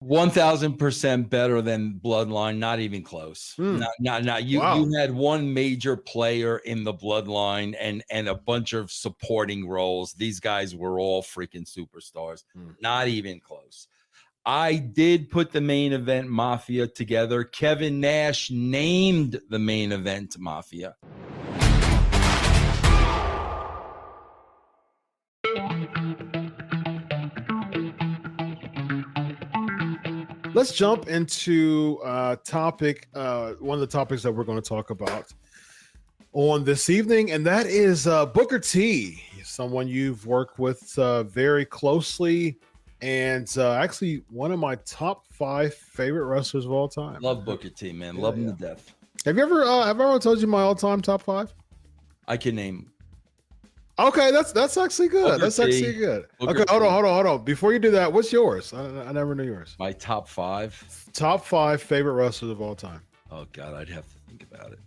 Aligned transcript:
One 0.00 0.28
thousand 0.28 0.78
percent 0.78 1.30
better 1.30 1.62
than 1.62 1.98
Bloodline. 2.04 2.58
Not 2.58 2.80
even 2.80 3.02
close. 3.02 3.54
Hmm. 3.56 3.78
Not, 3.78 3.90
not, 3.98 4.24
not. 4.24 4.44
You, 4.44 4.58
Wow. 4.60 4.76
you 4.78 4.92
had 4.98 5.10
one 5.14 5.54
major 5.54 5.96
player 5.96 6.58
in 6.58 6.84
the 6.84 6.92
Bloodline 6.92 7.74
and 7.80 8.04
and 8.10 8.28
a 8.28 8.34
bunch 8.34 8.74
of 8.74 8.90
supporting 8.90 9.66
roles. 9.66 10.12
These 10.12 10.38
guys 10.38 10.74
were 10.76 11.00
all 11.00 11.22
freaking 11.22 11.64
superstars. 11.66 12.44
Hmm. 12.54 12.72
Not 12.82 13.08
even 13.08 13.40
close. 13.40 13.88
I 14.44 14.76
did 14.76 15.30
put 15.30 15.50
the 15.50 15.60
main 15.62 15.92
event 15.92 16.28
Mafia 16.28 16.86
together. 16.86 17.42
Kevin 17.42 17.98
Nash 17.98 18.50
named 18.50 19.40
the 19.48 19.58
main 19.58 19.92
event 19.92 20.36
Mafia. 20.38 20.94
Let's 30.56 30.72
jump 30.72 31.06
into 31.08 32.00
uh 32.02 32.36
topic 32.36 33.08
uh 33.14 33.52
one 33.58 33.74
of 33.74 33.80
the 33.80 33.86
topics 33.86 34.22
that 34.22 34.32
we're 34.32 34.42
going 34.42 34.56
to 34.56 34.66
talk 34.66 34.88
about 34.88 35.30
on 36.32 36.64
this 36.64 36.88
evening 36.88 37.32
and 37.32 37.44
that 37.44 37.66
is 37.66 38.06
uh 38.06 38.24
Booker 38.24 38.58
T, 38.58 39.22
someone 39.44 39.86
you've 39.86 40.24
worked 40.24 40.58
with 40.58 40.98
uh 40.98 41.24
very 41.24 41.66
closely 41.66 42.56
and 43.02 43.46
uh 43.58 43.72
actually 43.74 44.22
one 44.30 44.50
of 44.50 44.58
my 44.58 44.76
top 44.86 45.26
5 45.30 45.74
favorite 45.74 46.24
wrestlers 46.24 46.64
of 46.64 46.72
all 46.72 46.88
time. 46.88 47.20
Love 47.20 47.44
Booker 47.44 47.68
T, 47.68 47.92
man. 47.92 48.16
Yeah, 48.16 48.22
Love 48.22 48.38
him 48.38 48.44
yeah. 48.44 48.52
to 48.52 48.56
death. 48.56 48.94
Have 49.26 49.36
you 49.36 49.42
ever 49.42 49.62
uh, 49.62 49.84
have 49.84 50.00
I 50.00 50.08
ever 50.08 50.18
told 50.18 50.40
you 50.40 50.46
my 50.46 50.62
all-time 50.62 51.02
top 51.02 51.20
5? 51.20 51.52
I 52.28 52.38
can 52.38 52.56
name 52.56 52.90
Okay, 53.98 54.30
that's 54.30 54.52
that's 54.52 54.76
actually 54.76 55.08
good. 55.08 55.24
Booker 55.24 55.38
that's 55.38 55.56
T. 55.56 55.62
actually 55.62 55.94
good. 55.94 56.26
Booker 56.38 56.62
okay, 56.62 56.64
hold 56.68 56.82
on, 56.82 56.92
hold 56.92 57.04
on, 57.06 57.14
hold 57.14 57.26
on. 57.40 57.44
Before 57.44 57.72
you 57.72 57.78
do 57.78 57.90
that, 57.92 58.12
what's 58.12 58.30
yours? 58.30 58.74
I, 58.74 58.84
I 59.04 59.12
never 59.12 59.34
knew 59.34 59.44
yours. 59.44 59.74
my 59.78 59.92
top 59.92 60.28
five. 60.28 60.82
Top 61.14 61.46
5 61.46 61.80
favorite 61.80 62.12
wrestlers 62.12 62.50
of 62.50 62.60
all 62.60 62.74
time. 62.74 63.00
Oh 63.30 63.46
God, 63.54 63.72
I'd 63.74 63.88
have 63.88 64.04
to 64.04 64.18
think 64.28 64.44
about 64.52 64.72
it. 64.72 64.78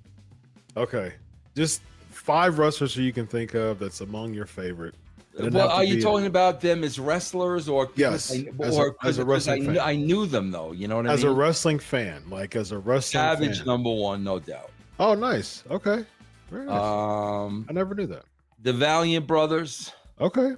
Okay. 0.78 1.14
Just 1.56 1.82
five 2.12 2.60
wrestlers 2.60 2.94
who 2.94 3.02
you 3.02 3.12
can 3.12 3.26
think 3.26 3.56
of 3.56 3.80
that's 3.80 4.02
among 4.02 4.36
your 4.36 4.46
favorite. 4.46 4.94
Well, 5.40 5.70
are 5.70 5.84
you 5.84 6.02
talking 6.02 6.26
about 6.28 6.60
them 6.62 6.84
as 6.84 7.00
wrestlers 7.00 7.68
or 7.70 7.90
Yes, 7.96 8.32
I, 8.32 8.46
as 8.62 8.78
a- 8.78 8.82
or 8.82 8.96
as 9.04 9.18
a 9.18 9.26
wrestling 9.26 9.62
I, 9.62 9.66
fan. 9.66 9.74
knew, 9.74 9.80
I 9.80 9.96
knew 9.96 10.26
them 10.28 10.52
though. 10.52 10.72
You 10.74 10.88
know 10.88 10.98
what 10.98 11.08
I 11.08 11.14
as 11.14 11.24
mean? 11.24 11.32
As 11.32 11.34
a 11.34 11.36
wrestling 11.36 11.80
fan, 11.80 12.24
like 12.30 12.56
as 12.56 12.72
a 12.72 12.78
wrestling 12.78 13.22
Savage 13.22 13.58
fan. 13.60 13.66
number 13.66 13.92
one, 13.92 14.24
no 14.24 14.38
doubt. 14.40 14.70
Oh, 15.00 15.16
nice. 15.16 15.64
Okay. 15.72 16.06
Very 16.52 16.66
nice. 16.66 16.80
Um, 16.82 17.66
I 17.70 17.74
never 17.74 17.96
knew 17.96 18.08
that. 18.08 18.26
The 18.62 18.74
Valiant 18.74 19.26
Brothers, 19.28 19.92
Okay. 20.20 20.52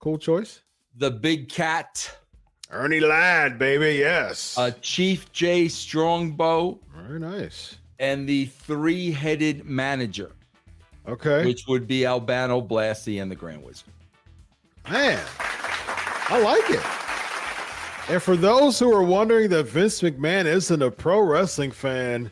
Cool 0.00 0.18
choice. 0.18 0.62
the 0.96 1.10
Big 1.10 1.48
Cat, 1.48 2.16
Ernie 2.70 3.00
Ladd, 3.00 3.58
baby. 3.58 3.98
Yes. 3.98 4.58
uh, 4.58 4.72
Chief 4.80 5.30
Jay 5.32 5.68
Strongbow, 5.68 6.78
Very 7.06 7.20
nice. 7.20 7.76
and 8.00 8.28
the 8.28 8.46
three-headed 8.46 9.64
manager, 9.66 10.32
Okay. 11.06 11.44
which 11.46 11.66
would 11.68 11.86
be 11.86 12.04
Albano 12.06 12.60
Blassie 12.60 13.22
and 13.22 13.30
the 13.30 13.36
Grand 13.36 13.62
Wizard. 13.62 13.84
Man, 14.90 15.22
I 15.38 16.40
like 16.40 16.70
it. 16.70 18.12
And 18.12 18.22
for 18.22 18.36
those 18.36 18.78
who 18.78 18.92
are 18.92 19.02
wondering 19.02 19.48
that 19.50 19.64
Vince 19.64 20.02
McMahon 20.02 20.44
isn't 20.44 20.82
a 20.82 20.90
pro 20.90 21.20
wrestling 21.20 21.70
fan, 21.70 22.30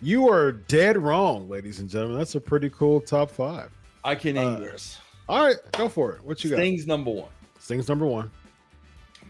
you 0.00 0.28
are 0.28 0.52
dead 0.52 0.96
wrong, 0.96 1.48
ladies 1.48 1.80
and 1.80 1.88
gentlemen. 1.88 2.18
That's 2.18 2.36
a 2.36 2.40
pretty 2.40 2.70
cool 2.70 3.00
top 3.00 3.30
five. 3.30 3.70
I 4.04 4.14
can 4.14 4.34
name 4.34 4.56
Uh, 4.56 4.58
yours. 4.60 4.98
All 5.28 5.44
right, 5.44 5.56
go 5.72 5.88
for 5.88 6.12
it. 6.12 6.24
What 6.24 6.42
you 6.42 6.50
got? 6.50 6.56
Sting's 6.56 6.86
number 6.86 7.10
one. 7.10 7.28
Sting's 7.58 7.88
number 7.88 8.06
one. 8.06 8.30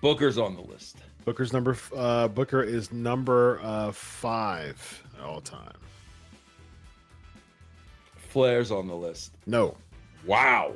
Booker's 0.00 0.38
on 0.38 0.54
the 0.54 0.62
list. 0.62 0.98
Booker's 1.24 1.52
number. 1.52 1.76
Uh, 1.96 2.28
Booker 2.28 2.62
is 2.62 2.92
number 2.92 3.58
uh, 3.62 3.90
five 3.92 5.04
all 5.22 5.40
time. 5.40 5.74
Flair's 8.28 8.70
on 8.70 8.86
the 8.86 8.94
list. 8.94 9.32
No, 9.46 9.76
Wow. 10.26 10.74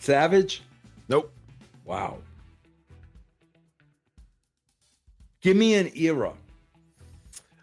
Savage? 0.00 0.62
nope. 1.08 1.32
Wow. 1.84 2.18
Give 5.48 5.56
me 5.56 5.76
an 5.76 5.90
era. 5.94 6.34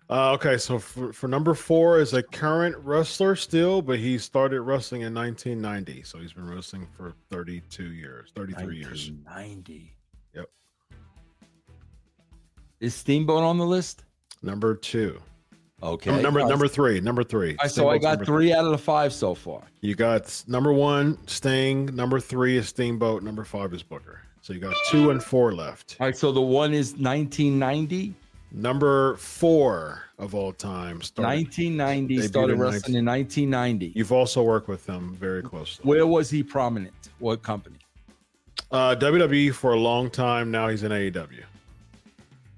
Uh, 0.09 0.31
okay, 0.31 0.57
so 0.57 0.79
for, 0.79 1.13
for 1.13 1.27
number 1.27 1.53
four 1.53 1.99
is 1.99 2.15
a 2.15 2.23
current 2.23 2.75
wrestler 2.77 3.35
still, 3.35 3.79
but 3.79 3.99
he 3.99 4.17
started 4.17 4.61
wrestling 4.61 5.01
in 5.01 5.13
1990, 5.13 6.01
so 6.01 6.17
he's 6.17 6.33
been 6.33 6.49
wrestling 6.49 6.87
for 6.97 7.13
32 7.29 7.91
years, 7.91 8.31
33 8.35 8.77
years. 8.77 9.11
1990. 9.11 9.95
Yep. 10.33 10.49
Is 12.79 12.95
Steamboat 12.95 13.43
on 13.43 13.59
the 13.59 13.67
list? 13.67 14.03
Number 14.41 14.73
two. 14.73 15.21
Okay. 15.83 16.09
No, 16.09 16.21
number 16.21 16.43
number 16.43 16.67
three. 16.67 16.99
Number 16.99 17.23
three. 17.23 17.55
Right, 17.61 17.69
so 17.69 17.89
I 17.89 17.99
got 17.99 18.17
number 18.17 18.25
three 18.25 18.51
out 18.51 18.65
of 18.65 18.71
the 18.71 18.79
five 18.79 19.13
so 19.13 19.35
far. 19.35 19.61
You 19.81 19.93
got 19.93 20.43
number 20.47 20.73
one, 20.73 21.19
Sting. 21.27 21.85
Number 21.95 22.19
three 22.19 22.57
is 22.57 22.67
Steamboat. 22.67 23.21
Number 23.21 23.43
five 23.43 23.75
is 23.75 23.83
Booker. 23.83 24.21
So 24.45 24.53
you 24.53 24.59
got 24.59 24.75
two 24.91 25.09
and 25.09 25.23
four 25.23 25.55
left. 25.55 25.97
All 25.99 26.05
right, 26.05 26.15
so 26.15 26.31
the 26.31 26.39
one 26.39 26.71
is 26.71 26.91
1990. 26.97 28.13
Number 28.51 29.15
four 29.15 30.03
of 30.19 30.35
all 30.35 30.53
time. 30.53 31.01
Started. 31.01 31.47
1990 31.47 32.15
Debuted 32.15 32.27
started 32.27 32.53
in 32.53 32.59
wrestling 32.59 32.95
in 32.97 33.05
1990. 33.05 33.93
You've 33.95 34.11
also 34.11 34.43
worked 34.43 34.67
with 34.67 34.85
them 34.85 35.15
very 35.15 35.41
closely. 35.41 35.81
Where 35.81 36.05
was 36.05 36.29
he 36.29 36.43
prominent? 36.43 36.93
What 37.17 37.41
company? 37.41 37.77
Uh, 38.71 38.95
WWE 38.99 39.51
for 39.51 39.73
a 39.73 39.79
long 39.79 40.11
time. 40.11 40.51
Now 40.51 40.67
he's 40.67 40.83
in 40.83 40.91
AEW. 40.91 41.43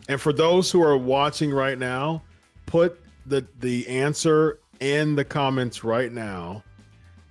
And 0.09 0.19
for 0.19 0.34
those 0.34 0.69
who 0.69 0.84
are 0.84 0.98
watching 0.98 1.52
right 1.54 1.80
now, 1.80 2.22
put 2.66 3.00
the 3.25 3.48
the 3.62 3.88
answer 3.88 4.59
in 4.81 5.16
the 5.16 5.24
comments 5.24 5.86
right 5.86 6.12
now 6.12 6.66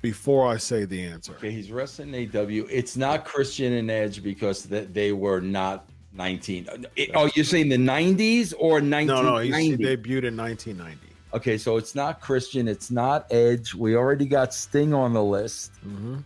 before 0.02 0.46
I 0.46 0.56
say 0.58 0.84
the 0.84 1.02
answer. 1.04 1.32
Okay, 1.34 1.50
he's 1.50 1.70
wrestling 1.72 2.14
AW. 2.14 2.66
It's 2.70 2.96
not 2.96 3.24
Christian 3.24 3.72
and 3.74 3.90
Edge 3.90 4.22
because 4.22 4.62
th- 4.62 4.88
they 4.92 5.12
were 5.12 5.40
not 5.40 5.88
19. 6.12 6.68
It- 6.96 7.10
oh, 7.14 7.28
you're 7.34 7.44
saying 7.44 7.68
the 7.68 7.76
90s 7.76 8.52
or 8.58 8.80
No, 8.80 8.96
1990? 8.96 9.50
no, 9.50 9.58
he's, 9.58 9.66
he 9.66 9.76
debuted 9.76 10.24
in 10.24 10.36
1990. 10.36 10.98
okay, 11.34 11.58
so 11.58 11.76
it's 11.76 11.94
not 11.94 12.20
Christian. 12.20 12.68
It's 12.68 12.90
not 12.90 13.26
Edge. 13.32 13.74
We 13.74 13.96
already 13.96 14.26
got 14.26 14.54
Sting 14.54 14.94
on 14.94 15.12
the 15.12 15.22
list. 15.24 15.72
Mm-hmm. 15.86 16.16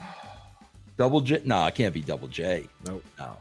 Double 0.96 1.20
J. 1.20 1.42
No, 1.44 1.66
it 1.66 1.74
can't 1.74 1.94
be 1.94 2.00
Double 2.00 2.28
J. 2.28 2.68
Nope. 2.86 3.04
No. 3.18 3.36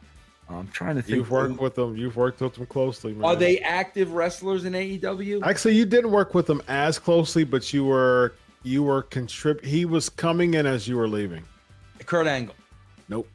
I'm 0.49 0.67
trying 0.67 0.97
to 0.97 1.01
think. 1.01 1.15
You've 1.15 1.31
worked 1.31 1.61
with 1.61 1.75
them. 1.75 1.95
You've 1.95 2.17
worked 2.17 2.41
with 2.41 2.55
them 2.55 2.65
closely. 2.65 3.13
Man. 3.13 3.23
Are 3.23 3.37
they 3.37 3.59
active 3.59 4.11
wrestlers 4.11 4.65
in 4.65 4.73
AEW? 4.73 5.41
Actually, 5.43 5.75
you 5.75 5.85
didn't 5.85 6.11
work 6.11 6.33
with 6.35 6.45
them 6.45 6.61
as 6.67 6.99
closely, 6.99 7.45
but 7.45 7.71
you 7.71 7.85
were 7.85 8.33
you 8.63 8.83
were 8.83 9.03
contrib. 9.03 9.63
He 9.63 9.85
was 9.85 10.09
coming 10.09 10.53
in 10.53 10.65
as 10.65 10.87
you 10.87 10.97
were 10.97 11.07
leaving. 11.07 11.43
Kurt 12.05 12.27
Angle. 12.27 12.55
Nope. 13.09 13.27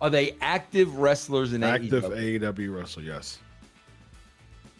Are 0.00 0.10
they 0.10 0.34
active 0.40 0.96
wrestlers 0.96 1.52
in 1.52 1.62
Active 1.62 2.04
AEW? 2.04 2.40
AEW 2.40 2.76
wrestler, 2.76 3.02
yes. 3.02 3.38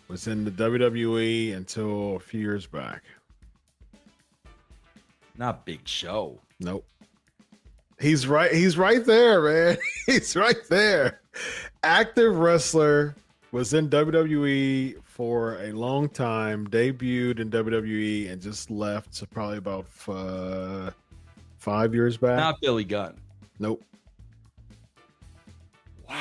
Was 0.08 0.26
in 0.26 0.44
the 0.44 0.50
WWE 0.50 1.54
until 1.54 2.16
a 2.16 2.20
few 2.20 2.40
years 2.40 2.66
back. 2.66 3.02
Not 5.36 5.64
Big 5.64 5.86
Show. 5.86 6.40
Nope. 6.58 6.84
He's 8.00 8.26
right. 8.26 8.52
He's 8.52 8.78
right 8.78 9.04
there, 9.04 9.42
man. 9.42 9.78
He's 10.06 10.34
right 10.34 10.56
there. 10.68 11.20
Active 11.82 12.36
wrestler 12.36 13.14
was 13.52 13.74
in 13.74 13.88
WWE 13.90 14.96
for 15.04 15.60
a 15.62 15.72
long 15.72 16.08
time. 16.08 16.66
Debuted 16.68 17.40
in 17.40 17.50
WWE 17.50 18.30
and 18.30 18.40
just 18.40 18.70
left. 18.70 19.14
So 19.14 19.26
probably 19.26 19.58
about 19.58 19.86
uh, 20.08 20.90
five 21.58 21.94
years 21.94 22.16
back. 22.16 22.38
Not 22.38 22.60
Billy 22.60 22.84
Gunn. 22.84 23.16
nope. 23.58 23.82
Wow. 26.08 26.16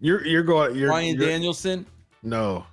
You're 0.00 0.24
you're 0.26 0.42
going. 0.44 0.76
You're, 0.76 0.88
Brian 0.90 1.16
you're- 1.16 1.26
Danielson. 1.26 1.86
No, 2.22 2.64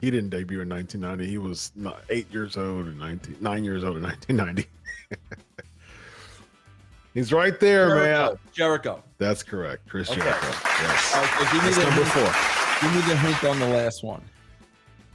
he 0.00 0.10
didn't 0.10 0.30
debut 0.30 0.60
in 0.60 0.68
1990. 0.68 1.30
He 1.30 1.38
was 1.38 1.72
not 1.74 2.02
eight 2.10 2.30
years 2.32 2.56
old 2.56 2.86
in 2.86 2.98
19, 2.98 3.36
nine 3.40 3.64
years 3.64 3.84
old 3.84 3.96
in 3.96 4.02
1990. 4.02 4.68
He's 7.14 7.32
right 7.32 7.58
there, 7.60 7.88
man. 7.96 8.04
Jericho. 8.04 8.38
Jericho. 8.52 9.02
That's 9.18 9.42
correct, 9.42 9.88
Chris 9.88 10.10
Okay. 10.10 10.20
Jericho. 10.20 10.46
Yes. 10.46 11.14
All 11.14 11.22
right, 11.22 11.30
so 11.30 11.44
give 11.44 11.52
me 11.52 11.58
That's 11.60 11.76
the 11.76 11.82
number 11.84 12.04
hint, 12.04 12.08
four. 12.08 12.80
give 12.80 12.94
me 12.94 13.00
the 13.12 13.16
hint 13.18 13.44
on 13.44 13.60
the 13.60 13.68
last 13.68 14.02
one. 14.02 14.22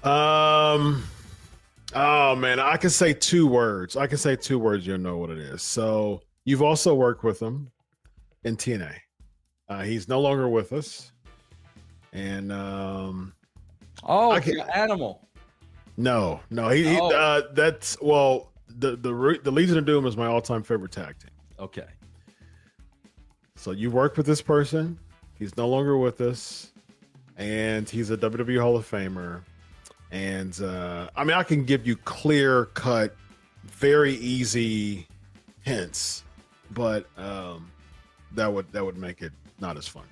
Um. 0.04 1.04
Oh 1.96 2.36
man, 2.36 2.60
I 2.60 2.78
can 2.78 2.90
say 2.90 3.14
two 3.14 3.48
words. 3.48 3.96
I 3.98 4.08
can 4.08 4.18
say 4.18 4.36
two 4.36 4.60
words. 4.60 4.86
You'll 4.86 5.00
know 5.00 5.18
what 5.18 5.30
it 5.30 5.38
is. 5.40 5.62
So 5.64 6.22
you've 6.46 6.62
also 6.62 6.94
worked 6.94 7.24
with 7.24 7.42
him 7.42 7.72
in 8.44 8.58
TNA. 8.58 8.94
Uh, 9.70 9.82
he's 9.84 10.08
no 10.08 10.20
longer 10.22 10.48
with 10.50 10.72
us, 10.74 11.12
and 12.14 12.52
um, 12.52 13.34
Oh, 14.04 14.40
can- 14.42 14.60
animal. 14.74 15.28
No, 15.98 16.42
no, 16.52 16.70
he, 16.70 16.84
he 16.84 17.00
Oh. 17.00 17.10
uh, 17.10 17.42
that's 17.54 17.98
well, 18.02 18.52
the 18.68 18.96
the 18.98 19.40
the 19.44 19.52
Legion 19.52 19.78
of 19.78 19.86
Doom 19.86 20.06
is 20.06 20.16
my 20.16 20.28
all 20.28 20.42
time 20.42 20.62
favorite 20.64 20.92
tag 20.92 21.16
team. 21.20 21.32
Okay. 21.60 21.86
So 23.56 23.72
you 23.72 23.90
worked 23.90 24.18
with 24.18 24.26
this 24.26 24.42
person. 24.42 25.00
He's 25.40 25.56
no 25.58 25.68
longer 25.68 25.98
with 25.98 26.22
us, 26.22 26.72
and 27.38 27.90
he's 27.90 28.10
a 28.12 28.18
WWE 28.18 28.60
Hall 28.62 28.76
of 28.76 28.90
Famer. 28.90 29.42
And 30.12 30.60
uh, 30.62 31.10
I 31.16 31.24
mean, 31.24 31.36
I 31.36 31.44
can 31.44 31.64
give 31.66 31.86
you 31.86 31.96
clear 31.98 32.66
cut, 32.66 33.16
very 33.66 34.14
easy 34.16 35.08
hints, 35.64 36.24
but 36.72 37.08
um, 37.18 37.72
that 38.34 38.52
would 38.52 38.72
that 38.72 38.84
would 38.86 38.98
make 38.98 39.22
it 39.22 39.32
not 39.60 39.78
as 39.78 39.88
fun. 39.88 40.06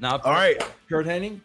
Now, 0.00 0.18
All 0.18 0.32
right, 0.32 0.60
Curt 0.88 1.06
Hennig. 1.06 1.40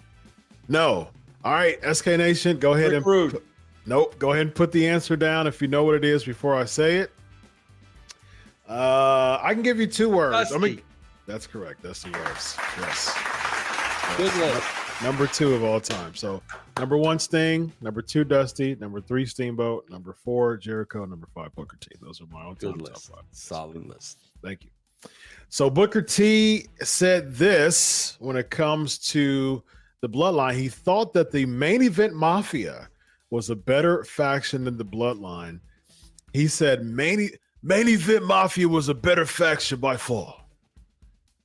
no, 0.68 1.08
all 1.44 1.54
right, 1.54 1.80
SK 1.96 2.08
Nation, 2.08 2.58
go 2.58 2.74
ahead 2.74 2.88
Rick 2.88 2.98
and 2.98 3.06
Rude. 3.06 3.42
Nope. 3.86 4.20
Go 4.20 4.34
ahead 4.34 4.48
and 4.48 4.54
put 4.56 4.72
the 4.72 4.88
answer 4.88 5.16
down 5.16 5.48
if 5.48 5.62
you 5.62 5.68
know 5.68 5.84
what 5.84 5.96
it 5.96 6.04
is 6.04 6.24
before 6.24 6.56
I 6.56 6.66
say 6.66 6.98
it. 6.98 7.12
Uh, 8.70 9.40
I 9.42 9.54
can 9.54 9.64
give 9.64 9.80
you 9.80 9.88
two 9.88 10.10
words. 10.10 10.54
I 10.54 10.58
mean, 10.58 10.82
that's 11.26 11.48
correct. 11.48 11.82
That's 11.82 12.04
the 12.04 12.12
words. 12.12 12.56
Yes. 12.78 13.18
Good 14.16 14.36
list. 14.36 14.68
Number 15.02 15.28
two 15.28 15.54
of 15.56 15.64
all 15.64 15.80
time. 15.80 16.14
So 16.14 16.42
number 16.78 16.98
one, 16.98 17.20
Sting. 17.20 17.72
Number 17.82 18.02
two, 18.02 18.24
Dusty. 18.24 18.76
Number 18.76 19.02
three, 19.02 19.26
Steamboat. 19.26 19.90
Number 19.90 20.14
four, 20.14 20.58
Jericho. 20.58 21.06
Number 21.06 21.28
five, 21.34 21.54
Booker 21.56 21.78
T. 21.80 21.90
Those 22.02 22.22
are 22.22 22.26
my 22.32 22.44
all-time 22.44 22.74
Good 22.74 22.86
top 22.88 23.02
five. 23.02 23.24
Solid 23.32 23.88
list. 23.88 24.18
Thank 24.44 24.66
you. 24.66 24.70
So 25.48 25.70
Booker 25.70 26.02
T 26.02 26.68
said 26.82 27.34
this 27.34 28.18
when 28.20 28.36
it 28.36 28.50
comes 28.50 29.00
to 29.10 29.64
the 30.02 30.10
bloodline. 30.10 30.54
He 30.56 30.70
thought 30.70 31.14
that 31.14 31.32
the 31.32 31.46
main 31.46 31.82
event 31.82 32.14
mafia 32.14 32.90
was 33.32 33.50
a 33.50 33.56
better 33.56 34.04
faction 34.04 34.64
than 34.66 34.78
the 34.78 34.86
bloodline. 34.86 35.60
He 36.34 36.48
said 36.48 36.84
main, 36.86 37.20
e- 37.22 37.32
main 37.62 37.88
event 37.88 38.26
mafia 38.26 38.68
was 38.68 38.90
a 38.90 38.94
better 38.94 39.26
faction 39.26 39.80
by 39.80 39.98
far. 39.98 40.36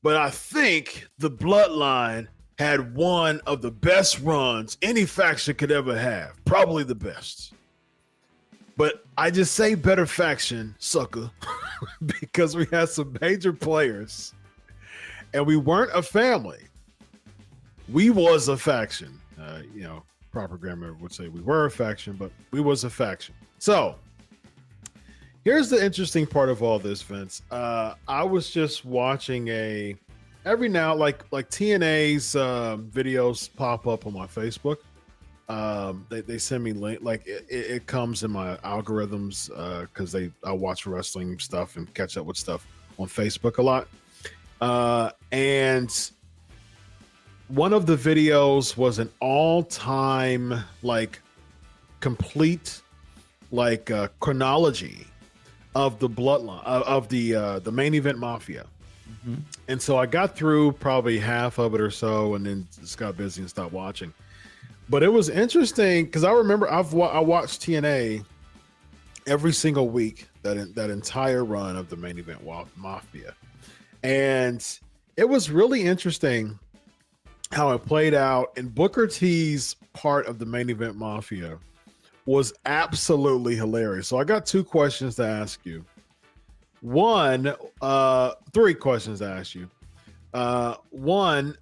But 0.03 0.17
I 0.17 0.31
think 0.31 1.09
the 1.19 1.31
bloodline 1.31 2.29
had 2.59 2.95
one 2.95 3.41
of 3.47 3.63
the 3.63 3.71
best 3.71 4.21
runs 4.21 4.77
any 4.83 5.07
faction 5.07 5.55
could 5.55 5.73
ever 5.73 5.99
have. 5.99 6.33
Probably 6.45 6.85
the 6.85 6.95
best. 6.95 7.55
But 8.77 9.05
I 9.17 9.31
just 9.31 9.55
say 9.55 9.75
better 9.75 10.07
faction, 10.07 10.75
sucker, 10.79 11.31
because 12.21 12.57
we 12.57 12.67
had 12.73 12.89
some 12.89 13.17
major 13.21 13.53
players 13.53 14.35
and 15.33 15.47
we 15.47 15.57
weren't 15.57 15.91
a 15.95 16.03
family. 16.03 16.63
We 17.89 18.11
was 18.11 18.49
a 18.49 18.57
faction. 18.57 19.21
Uh, 19.41 19.61
you 19.75 19.83
know, 19.83 20.03
proper 20.31 20.57
grammar 20.57 20.95
would 20.95 21.13
say 21.13 21.29
we 21.29 21.41
were 21.41 21.67
a 21.67 21.71
faction, 21.71 22.15
but 22.15 22.31
we 22.51 22.61
was 22.61 22.85
a 22.85 22.91
faction. 22.91 23.35
So 23.59 23.97
here's 25.45 25.69
the 25.69 25.83
interesting 25.85 26.27
part 26.27 26.49
of 26.49 26.63
all 26.63 26.79
this, 26.79 27.03
Vince. 27.03 27.43
Uh, 27.51 27.95
I 28.09 28.25
was 28.25 28.51
just 28.51 28.85
watching 28.85 29.49
a 29.49 29.95
every 30.45 30.69
now 30.69 30.95
like 30.95 31.25
like 31.31 31.51
TNA's 31.51 32.35
um, 32.35 32.91
videos 32.91 33.49
pop 33.55 33.87
up 33.87 34.07
on 34.07 34.15
my 34.15 34.27
Facebook. 34.27 34.79
Um, 35.47 36.07
they, 36.09 36.23
they 36.23 36.39
send 36.39 36.65
me 36.65 36.73
link 36.73 37.01
like 37.03 37.27
it, 37.27 37.45
it 37.51 37.87
comes 37.87 38.23
in 38.23 38.31
my 38.31 38.57
algorithms 38.59 39.49
because 39.89 40.11
they 40.11 40.31
I 40.43 40.53
watch 40.53 40.87
wrestling 40.87 41.39
stuff 41.39 41.77
and 41.77 41.93
catch 41.95 42.17
up 42.17 42.25
with 42.25 42.39
stuff 42.39 42.67
on 42.99 43.07
Facebook 43.07 43.59
a 43.59 43.63
lot. 43.63 43.87
Uh, 44.61 45.11
and 45.33 46.11
one 47.49 47.75
of 47.75 47.85
the 47.85 47.97
videos 47.97 48.77
was 48.79 48.99
an 48.99 49.11
all-time 49.21 50.55
like 50.83 51.21
complete 52.01 52.81
like 53.51 53.91
uh, 53.91 54.09
chronology 54.21 55.07
of 55.75 55.99
the 55.99 56.09
bloodline 56.09 56.63
of, 56.65 56.83
of 56.83 57.09
the 57.09 57.35
uh, 57.35 57.59
the 57.61 57.73
main 57.73 57.95
event 57.95 58.19
mafia. 58.19 58.67
Mhm. 59.27 59.39
And 59.69 59.81
so 59.81 59.97
I 59.97 60.07
got 60.07 60.37
through 60.37 60.73
probably 60.73 61.19
half 61.19 61.59
of 61.59 61.75
it 61.75 61.81
or 61.81 61.91
so, 61.91 62.35
and 62.35 62.47
then 62.47 62.67
just 62.81 62.99
got 62.99 63.17
busy 63.17 63.41
and 63.41 63.51
stopped 63.51 63.73
watching. 63.73 64.13
But 64.89 65.03
it 65.03 65.09
was 65.13 65.29
interesting 65.31 66.05
because 66.05 66.25
I 66.25 66.33
remember 66.33 66.71
I've 66.71 66.93
wa- 66.93 67.09
I 67.09 67.21
watched 67.21 67.63
TNA 67.63 68.25
every 69.27 69.53
single 69.53 69.89
week 69.89 70.29
that 70.43 70.75
that 70.75 70.91
entire 70.91 71.45
run 71.45 71.77
of 71.77 71.89
the 71.89 71.97
main 71.97 72.19
event 72.19 72.41
mafia, 72.77 73.35
and 74.03 74.79
it 75.17 75.29
was 75.29 75.51
really 75.51 75.83
interesting 75.83 76.59
how 77.53 77.73
it 77.73 77.79
played 77.87 78.15
out. 78.15 78.53
And 78.57 78.75
Booker 78.75 79.07
T's 79.07 79.77
part 79.93 80.27
of 80.27 80.39
the 80.39 80.47
main 80.47 80.69
event 80.71 80.97
mafia 80.97 81.59
was 82.27 82.53
absolutely 82.65 83.55
hilarious. 83.55 84.09
So 84.09 84.19
I 84.19 84.25
got 84.25 84.47
two 84.47 84.65
questions 84.65 85.17
to 85.17 85.27
ask 85.27 85.61
you. 85.65 85.85
One, 86.81 87.55
uh, 87.81 88.33
three 88.53 88.75
questions 88.75 89.21
to 89.21 89.27
ask 89.27 89.55
you. 89.55 89.71
Uh, 90.33 90.77
one, 90.91 91.57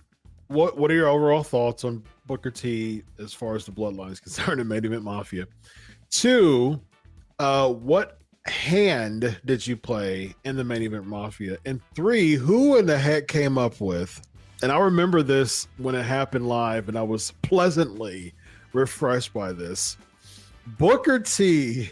what 0.48 0.76
what 0.76 0.90
are 0.90 0.94
your 0.94 1.08
overall 1.08 1.42
thoughts 1.42 1.84
on 1.84 2.02
Booker 2.26 2.50
T 2.50 3.02
as 3.18 3.32
far 3.32 3.54
as 3.54 3.64
the 3.64 3.72
bloodline 3.72 4.10
is 4.10 4.20
concerned 4.20 4.60
in 4.60 4.68
main 4.68 4.84
event 4.84 5.02
mafia? 5.02 5.46
Two, 6.10 6.80
uh, 7.38 7.68
what 7.68 8.18
hand 8.46 9.40
did 9.44 9.66
you 9.66 9.76
play 9.76 10.34
in 10.44 10.56
the 10.56 10.64
main 10.64 10.82
event 10.82 11.06
mafia? 11.06 11.56
And 11.64 11.80
three, 11.94 12.34
who 12.34 12.76
in 12.76 12.86
the 12.86 12.98
heck 12.98 13.28
came 13.28 13.58
up 13.58 13.80
with? 13.80 14.20
And 14.62 14.70
I 14.70 14.78
remember 14.78 15.22
this 15.22 15.66
when 15.78 15.94
it 15.94 16.02
happened 16.02 16.48
live, 16.48 16.88
and 16.88 16.96
I 16.96 17.02
was 17.02 17.32
pleasantly 17.42 18.32
refreshed 18.72 19.32
by 19.32 19.52
this. 19.52 19.96
Booker 20.66 21.18
T 21.18 21.90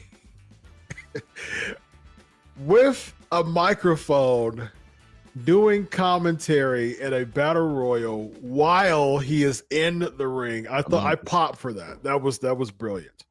with 2.59 3.15
a 3.33 3.43
microphone 3.43 4.69
doing 5.45 5.87
commentary 5.87 7.01
at 7.01 7.13
a 7.13 7.25
battle 7.25 7.69
royal 7.69 8.27
while 8.41 9.19
he 9.19 9.45
is 9.45 9.63
in 9.71 10.01
the 10.17 10.27
ring. 10.29 10.67
I 10.69 10.83
thought 10.83 11.07
I 11.07 11.15
popped 11.15 11.59
for 11.59 11.73
that. 11.73 12.03
That 12.03 12.21
was 12.21 12.39
that 12.41 12.57
was 12.57 12.71
brilliant. 12.71 13.25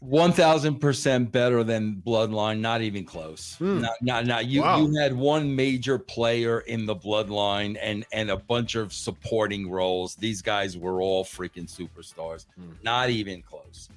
One 0.00 0.32
thousand 0.32 0.76
percent 0.80 1.32
better 1.32 1.64
than 1.64 2.02
Bloodline. 2.06 2.60
Not 2.60 2.82
even 2.82 3.04
close. 3.04 3.56
Hmm. 3.58 3.80
Not, 3.80 3.92
not, 4.00 4.26
not. 4.26 4.46
You, 4.46 4.60
Wow. 4.62 4.82
you 4.86 4.94
had 5.00 5.12
one 5.16 5.56
major 5.56 5.98
player 5.98 6.60
in 6.60 6.86
the 6.86 6.94
Bloodline 6.94 7.76
and 7.80 8.04
and 8.12 8.30
a 8.30 8.36
bunch 8.36 8.74
of 8.76 8.92
supporting 8.92 9.68
roles. 9.68 10.14
These 10.14 10.40
guys 10.42 10.76
were 10.76 11.00
all 11.00 11.24
freaking 11.24 11.68
superstars. 11.68 12.46
Hmm. 12.56 12.72
Not 12.82 13.10
even 13.10 13.42
close. 13.42 13.88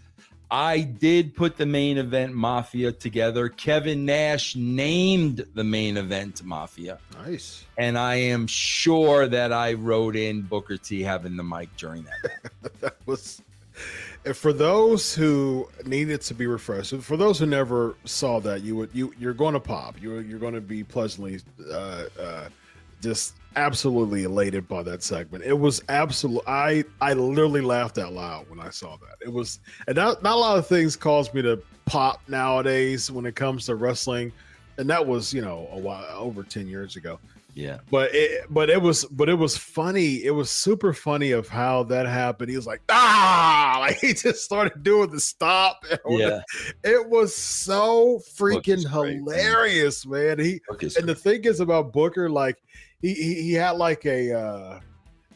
I 0.54 0.82
did 0.82 1.34
put 1.34 1.56
the 1.56 1.66
main 1.66 1.98
event 1.98 2.34
Mafia 2.34 2.92
together. 2.92 3.48
Kevin 3.48 4.06
Nash 4.06 4.54
named 4.58 5.46
the 5.56 5.64
main 5.64 5.96
event 5.96 6.44
Mafia, 6.44 7.00
Nice. 7.26 7.64
and 7.78 7.98
I 7.98 8.16
am 8.16 8.48
sure 8.48 9.30
that 9.30 9.54
I 9.54 9.74
wrote 9.74 10.18
in 10.18 10.42
Booker 10.42 10.76
T 10.76 11.02
having 11.04 11.38
the 11.38 11.44
mic 11.44 11.70
during 11.78 12.04
that. 12.04 12.52
that 12.82 12.96
was 13.06 13.42
and 14.26 14.36
for 14.36 14.52
those 14.54 15.16
who 15.16 15.68
needed 15.86 16.22
to 16.22 16.34
be 16.34 16.46
refreshed 16.46 16.94
for 16.98 17.18
those 17.18 17.40
who 17.40 17.46
never 17.46 17.96
saw 18.06 18.40
that 18.40 18.62
you 18.62 18.76
would 18.76 18.90
you 18.94 19.14
you're 19.18 19.34
going 19.34 19.54
to 19.54 19.60
pop 19.60 20.00
you're 20.00 20.22
you're 20.22 20.38
going 20.38 20.54
to 20.54 20.62
be 20.62 20.84
pleasantly 20.84 21.40
uh 21.72 22.04
uh 22.20 22.50
just 23.02 23.36
absolutely 23.56 24.24
elated 24.24 24.68
by 24.68 24.82
that 24.84 25.04
segment. 25.04 25.44
It 25.44 25.54
was 25.60 25.82
absolute 25.90 26.44
i 26.48 26.84
i 27.02 27.14
literally 27.14 27.60
laughed 27.62 27.98
out 27.98 28.14
loud 28.14 28.50
when 28.50 28.60
i 28.60 28.70
saw 28.70 28.96
that. 28.98 29.16
It 29.20 29.32
was 29.32 29.60
and 29.88 29.96
not, 29.98 30.24
not 30.24 30.36
a 30.36 30.40
lot 30.40 30.58
of 30.58 30.68
things 30.68 30.96
cause 30.96 31.34
me 31.34 31.42
to 31.42 31.62
pop 31.86 32.22
nowadays 32.30 33.12
when 33.12 33.26
it 33.26 33.36
comes 33.36 33.66
to 33.66 33.76
wrestling. 33.76 34.32
And 34.78 34.90
that 34.90 35.06
was 35.06 35.34
you 35.34 35.42
know 35.42 35.68
a 35.72 35.78
while 35.78 36.06
over 36.18 36.44
10 36.44 36.68
years 36.68 36.96
ago. 36.96 37.20
Yeah. 37.54 37.80
but 37.90 38.16
it 38.16 38.46
but 38.50 38.70
it 38.70 38.82
was 38.82 39.04
but 39.06 39.28
it 39.28 39.34
was 39.34 39.58
funny. 39.58 40.24
It 40.24 40.32
was 40.32 40.50
super 40.50 40.94
funny 40.94 41.32
of 41.32 41.50
how 41.50 41.84
that 41.84 42.06
happened. 42.06 42.50
He 42.50 42.56
was 42.56 42.68
like 42.68 42.82
ah! 42.90 43.58
Like 43.82 44.00
he 44.00 44.14
just 44.14 44.44
started 44.46 44.84
doing 44.84 45.10
the 45.10 45.20
stop 45.20 45.84
Yeah. 46.08 46.42
it 46.84 47.10
was 47.10 47.36
so 47.36 48.22
freaking 48.38 48.84
Booker's 48.84 48.86
great, 48.86 49.22
man. 49.22 49.38
hilarious 49.40 50.06
man. 50.06 50.40
He 50.40 50.62
Booker's 50.70 50.96
and 50.96 51.10
the 51.10 51.16
thing 51.16 51.44
is 51.44 51.60
about 51.60 51.92
booker 51.92 52.30
like 52.30 52.58
he 53.02 53.14
he, 53.14 53.34
he 53.42 53.54
had 53.54 53.72
like 53.72 54.06
a 54.06 54.32
uh 54.38 54.80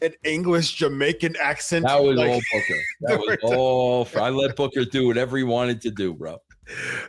an 0.02 0.12
english 0.24 0.74
jamaican 0.74 1.34
accent 1.40 1.86
That 1.86 2.02
was 2.02 2.16
like, 2.16 2.30
all 2.30 2.40
Booker. 2.52 2.80
That 3.02 3.18
was 3.20 3.38
all. 3.42 4.04
For, 4.04 4.20
I 4.20 4.30
let 4.30 4.56
Booker 4.56 4.84
do 4.84 5.06
whatever 5.06 5.36
he 5.36 5.42
wanted 5.42 5.80
to 5.82 5.90
do, 5.90 6.12
bro. 6.12 6.40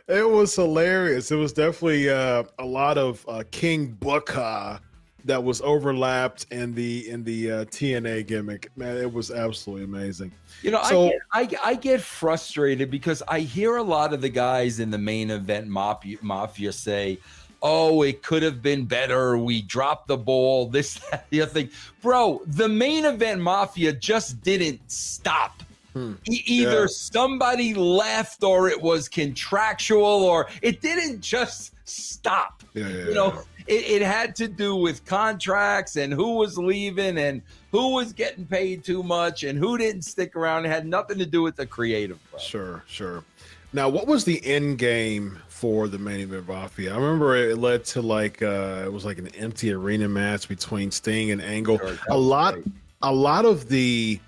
it 0.08 0.28
was 0.28 0.54
hilarious. 0.54 1.30
It 1.30 1.36
was 1.36 1.52
definitely 1.52 2.08
uh, 2.08 2.44
a 2.58 2.64
lot 2.64 2.96
of 2.96 3.24
uh, 3.28 3.42
King 3.50 3.88
Booker 3.88 4.78
that 5.24 5.42
was 5.42 5.60
overlapped 5.60 6.46
in 6.50 6.74
the 6.74 7.10
in 7.10 7.24
the 7.24 7.50
uh, 7.50 7.64
TNA 7.66 8.26
gimmick. 8.26 8.70
Man, 8.76 8.96
it 8.96 9.12
was 9.12 9.30
absolutely 9.30 9.84
amazing. 9.84 10.32
You 10.62 10.70
know, 10.70 10.82
So- 10.84 11.12
I, 11.32 11.44
get, 11.44 11.60
I 11.62 11.70
I 11.70 11.74
get 11.74 12.00
frustrated 12.00 12.90
because 12.90 13.22
I 13.28 13.40
hear 13.40 13.76
a 13.76 13.82
lot 13.82 14.14
of 14.14 14.20
the 14.22 14.28
guys 14.30 14.80
in 14.80 14.90
the 14.90 14.98
main 14.98 15.30
event 15.30 15.66
mafia, 15.68 16.16
mafia 16.22 16.72
say, 16.72 17.18
"Oh, 17.62 18.02
it 18.02 18.22
could 18.22 18.42
have 18.42 18.62
been 18.62 18.84
better. 18.84 19.36
We 19.38 19.62
dropped 19.62 20.08
the 20.08 20.16
ball. 20.16 20.66
This, 20.78 20.94
that, 21.10 21.28
the 21.30 21.42
other 21.42 21.50
thing." 21.50 21.70
Bro, 22.02 22.42
the 22.46 22.68
main 22.68 23.04
event 23.04 23.40
mafia 23.40 23.92
just 23.92 24.42
didn't 24.42 24.80
stop. 24.90 25.62
Hmm. 25.94 26.14
E- 26.30 26.42
either 26.46 26.82
yeah. 26.82 26.86
somebody 26.88 27.74
left 27.74 28.44
or 28.44 28.68
it 28.68 28.80
was 28.80 29.08
contractual 29.08 30.02
or 30.02 30.48
it 30.62 30.80
didn't 30.80 31.20
just 31.20 31.74
stop. 31.84 32.62
Yeah, 32.74 32.88
yeah, 32.88 33.04
you 33.06 33.14
know, 33.14 33.42
it, 33.66 34.02
it, 34.02 34.02
had 34.02 34.36
to 34.36 34.48
do 34.48 34.76
with 34.76 35.04
contracts 35.04 35.96
and 35.96 36.12
who 36.12 36.36
was 36.36 36.58
leaving 36.58 37.18
and 37.18 37.42
who 37.72 37.94
was 37.94 38.12
getting 38.12 38.46
paid 38.46 38.84
too 38.84 39.02
much 39.02 39.44
and 39.44 39.58
who 39.58 39.76
didn't 39.76 40.02
stick 40.02 40.36
around. 40.36 40.66
It 40.66 40.68
had 40.68 40.86
nothing 40.86 41.18
to 41.18 41.26
do 41.26 41.42
with 41.42 41.56
the 41.56 41.66
creative. 41.66 42.18
Sure, 42.38 42.84
sure. 42.86 43.24
Now, 43.72 43.88
what 43.88 44.06
was 44.06 44.24
the 44.24 44.44
end 44.46 44.78
game 44.78 45.38
for 45.48 45.88
the 45.88 45.98
main 45.98 46.20
event 46.20 46.48
Mafia? 46.48 46.92
I 46.92 46.96
remember 46.96 47.36
it 47.36 47.58
led 47.58 47.84
to 47.86 48.02
like 48.02 48.42
uh 48.42 48.82
it 48.86 48.92
was 48.92 49.04
like 49.04 49.18
an 49.18 49.28
empty 49.34 49.72
arena 49.72 50.08
match 50.08 50.48
between 50.48 50.90
Sting 50.90 51.30
and 51.30 51.42
Angle. 51.42 51.78
Sure, 51.78 51.98
a 52.08 52.16
lot, 52.16 52.54
great. 52.54 52.66
a 53.02 53.12
lot 53.12 53.44
of 53.44 53.68
the 53.68 54.18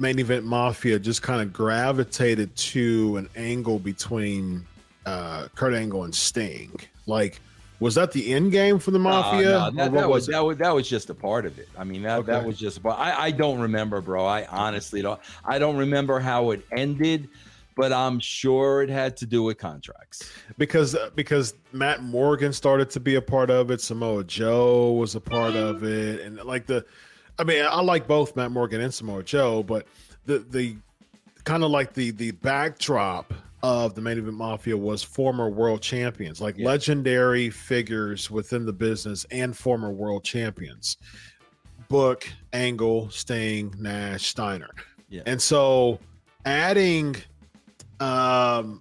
main 0.00 0.18
event 0.18 0.44
mafia 0.44 0.98
just 0.98 1.22
kind 1.22 1.42
of 1.42 1.52
gravitated 1.52 2.54
to 2.56 3.18
an 3.18 3.28
angle 3.36 3.78
between 3.78 4.66
uh, 5.06 5.46
Kurt 5.54 5.74
Angle 5.74 6.04
and 6.04 6.14
Sting. 6.14 6.80
Like, 7.06 7.40
was 7.80 7.94
that 7.94 8.12
the 8.12 8.32
end 8.32 8.50
game 8.50 8.78
for 8.78 8.90
the 8.90 8.98
mafia? 8.98 9.58
Uh, 9.58 9.70
no, 9.70 9.84
that, 9.84 9.92
that 9.92 10.08
was, 10.08 10.20
was 10.22 10.26
that 10.28 10.40
was 10.40 10.56
that 10.58 10.74
was 10.74 10.88
just 10.88 11.10
a 11.10 11.14
part 11.14 11.46
of 11.46 11.58
it. 11.58 11.68
I 11.78 11.84
mean, 11.84 12.02
that 12.02 12.18
okay. 12.20 12.32
that 12.32 12.44
was 12.44 12.58
just. 12.58 12.82
But 12.82 12.98
I 12.98 13.26
I 13.26 13.30
don't 13.30 13.60
remember, 13.60 14.00
bro. 14.00 14.26
I 14.26 14.46
honestly 14.46 15.00
don't. 15.00 15.20
I 15.44 15.58
don't 15.58 15.76
remember 15.76 16.18
how 16.18 16.50
it 16.50 16.64
ended. 16.72 17.28
But 17.76 17.92
I'm 17.92 18.18
sure 18.20 18.82
it 18.82 18.90
had 18.90 19.16
to 19.18 19.26
do 19.26 19.42
with 19.42 19.58
contracts 19.58 20.32
because 20.58 20.94
uh, 20.94 21.10
because 21.14 21.54
Matt 21.72 22.02
Morgan 22.02 22.52
started 22.52 22.90
to 22.90 23.00
be 23.00 23.14
a 23.14 23.22
part 23.22 23.50
of 23.50 23.70
it. 23.70 23.80
Samoa 23.80 24.24
Joe 24.24 24.92
was 24.92 25.14
a 25.14 25.20
part 25.20 25.54
of 25.54 25.82
it, 25.84 26.20
and 26.20 26.36
like 26.44 26.66
the 26.66 26.84
I 27.38 27.44
mean, 27.44 27.64
I 27.64 27.80
like 27.80 28.06
both 28.06 28.36
Matt 28.36 28.50
Morgan 28.50 28.82
and 28.82 28.92
Samoa 28.92 29.22
Joe, 29.22 29.62
but 29.62 29.86
the 30.26 30.40
the 30.40 30.76
kind 31.44 31.64
of 31.64 31.70
like 31.70 31.94
the 31.94 32.10
the 32.10 32.32
backdrop 32.32 33.32
of 33.62 33.94
the 33.94 34.00
main 34.00 34.18
event 34.18 34.36
mafia 34.36 34.76
was 34.76 35.02
former 35.02 35.48
world 35.48 35.82
champions, 35.82 36.40
like 36.40 36.58
yeah. 36.58 36.66
legendary 36.66 37.50
figures 37.50 38.30
within 38.30 38.66
the 38.66 38.72
business 38.72 39.26
and 39.30 39.56
former 39.56 39.90
world 39.90 40.24
champions. 40.24 40.98
Book, 41.88 42.28
Angle, 42.52 43.10
Sting, 43.10 43.74
Nash, 43.78 44.26
Steiner. 44.26 44.70
Yeah. 45.08 45.22
And 45.26 45.40
so 45.40 45.98
adding 46.44 47.16
um 48.00 48.80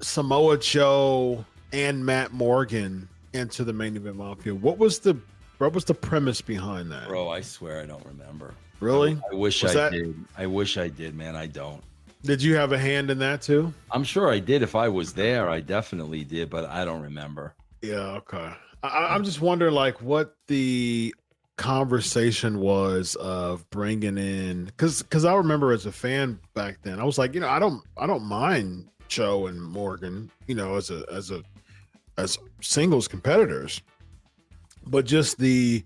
Samoa 0.00 0.58
Joe 0.58 1.44
and 1.72 2.04
Matt 2.04 2.32
Morgan 2.32 3.08
into 3.32 3.64
the 3.64 3.72
main 3.72 3.96
event 3.96 4.16
mafia, 4.16 4.54
what 4.54 4.78
was 4.78 5.00
the 5.00 5.16
what 5.58 5.72
was 5.72 5.84
the 5.84 5.94
premise 5.94 6.40
behind 6.40 6.90
that? 6.92 7.08
Bro, 7.08 7.28
I 7.28 7.40
swear 7.40 7.82
I 7.82 7.86
don't 7.86 8.04
remember. 8.06 8.54
Really? 8.80 9.18
I, 9.30 9.34
I 9.34 9.36
wish 9.36 9.62
was 9.62 9.74
I 9.74 9.90
that... 9.90 9.92
did. 9.92 10.14
I 10.36 10.46
wish 10.46 10.78
I 10.78 10.88
did, 10.88 11.14
man. 11.16 11.34
I 11.34 11.46
don't. 11.46 11.82
Did 12.22 12.42
you 12.42 12.56
have 12.56 12.72
a 12.72 12.78
hand 12.78 13.10
in 13.10 13.18
that 13.18 13.42
too? 13.42 13.72
I'm 13.90 14.04
sure 14.04 14.30
I 14.30 14.38
did. 14.38 14.62
If 14.62 14.74
I 14.74 14.88
was 14.88 15.12
there, 15.12 15.48
I 15.48 15.60
definitely 15.60 16.24
did, 16.24 16.50
but 16.50 16.64
I 16.66 16.84
don't 16.84 17.02
remember. 17.02 17.54
Yeah, 17.82 18.18
okay. 18.18 18.52
I, 18.82 19.06
I'm 19.10 19.24
just 19.24 19.40
wondering, 19.40 19.74
like, 19.74 20.00
what 20.02 20.36
the 20.46 21.14
conversation 21.58 22.60
was 22.60 23.16
of 23.16 23.68
bringing 23.68 24.16
in 24.16 24.64
because 24.64 25.02
because 25.02 25.26
I 25.26 25.34
remember 25.34 25.72
as 25.72 25.84
a 25.84 25.92
fan 25.92 26.38
back 26.54 26.78
then, 26.82 26.98
I 26.98 27.04
was 27.04 27.18
like, 27.18 27.34
you 27.34 27.40
know, 27.40 27.48
I 27.48 27.58
don't 27.58 27.82
I 27.98 28.06
don't 28.06 28.24
mind 28.24 28.88
Joe 29.08 29.48
and 29.48 29.60
Morgan, 29.60 30.30
you 30.46 30.54
know, 30.54 30.76
as 30.76 30.90
a 30.90 31.04
as 31.12 31.30
a 31.30 31.42
as 32.16 32.38
singles 32.62 33.08
competitors. 33.08 33.82
But 34.86 35.04
just 35.04 35.38
the 35.38 35.84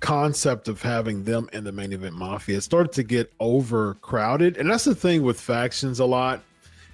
concept 0.00 0.66
of 0.66 0.82
having 0.82 1.22
them 1.22 1.48
in 1.52 1.62
the 1.62 1.70
main 1.70 1.92
event 1.92 2.16
mafia 2.16 2.56
it 2.56 2.62
started 2.62 2.92
to 2.92 3.04
get 3.04 3.32
overcrowded. 3.38 4.56
And 4.56 4.68
that's 4.68 4.84
the 4.84 4.96
thing 4.96 5.22
with 5.22 5.40
factions 5.40 6.00
a 6.00 6.04
lot 6.04 6.42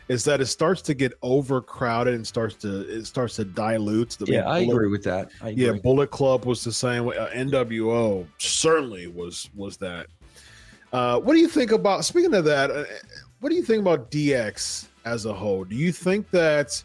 is 0.08 0.24
that 0.24 0.40
it 0.40 0.46
starts 0.46 0.80
to 0.82 0.94
get 0.94 1.12
overcrowded 1.22 2.14
and 2.14 2.26
starts 2.26 2.54
to 2.56 2.80
it 2.88 3.04
starts 3.04 3.36
to 3.36 3.44
dilute 3.44 4.10
the 4.18 4.26
yeah 4.26 4.48
i 4.48 4.60
agree 4.60 4.88
with 4.88 5.04
that. 5.04 5.30
Yeah 5.52 5.72
bullet 5.72 6.10
club 6.10 6.44
was 6.44 6.64
the 6.64 6.72
same 6.72 7.04
way. 7.04 7.16
Uh, 7.16 7.28
nwo 7.28 8.26
certainly 8.38 9.06
was 9.06 9.48
was 9.54 9.76
that. 9.78 10.06
Uh, 10.92 11.20
what 11.20 11.34
do 11.34 11.40
you 11.40 11.48
think 11.48 11.70
about 11.70 12.04
speaking 12.04 12.34
of 12.34 12.44
that 12.44 12.70
uh, 12.70 12.84
what 13.40 13.50
do 13.50 13.56
you 13.56 13.62
think 13.62 13.80
about 13.80 14.10
dx 14.10 14.88
as 15.04 15.26
a 15.26 15.32
whole? 15.32 15.64
Do 15.64 15.76
you 15.76 15.92
think 15.92 16.30
that 16.30 16.82